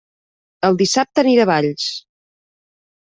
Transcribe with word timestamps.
El 0.69 0.79
dissabte 0.79 1.23
aniré 1.23 1.43
a 1.43 1.47
Valls! 1.49 1.91